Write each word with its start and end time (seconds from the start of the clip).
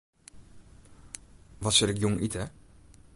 Wat 1.63 1.73
sil 1.75 1.91
ik 1.93 2.01
jûn 2.01 2.21
ite? 2.27 2.43